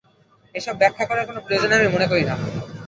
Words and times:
এসব 0.55 0.75
ব্যাখ্যা 0.81 1.05
করার 1.05 1.27
কোনো 1.29 1.39
প্রয়োজন 1.45 1.71
আমি 1.77 1.87
মনে 1.95 2.07
করি 2.11 2.23
না। 2.29 2.35